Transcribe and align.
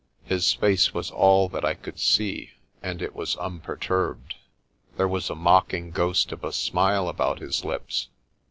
His 0.25 0.51
face 0.51 0.95
was 0.95 1.11
all 1.11 1.47
that 1.49 1.63
I 1.63 1.75
could 1.75 1.99
see 1.99 2.53
and 2.81 3.03
it 3.03 3.15
was 3.15 3.35
unperturbed. 3.35 4.33
There 4.97 5.07
was 5.07 5.29
a 5.29 5.35
mocking 5.35 5.91
ghost 5.91 6.31
of 6.31 6.43
a 6.43 6.51
smile 6.51 7.07
about 7.07 7.37
his 7.37 7.63
lips. 7.63 8.07